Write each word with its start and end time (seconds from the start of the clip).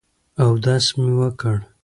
اودس 0.43 0.85
مې 0.99 1.11
وکړ. 1.19 1.57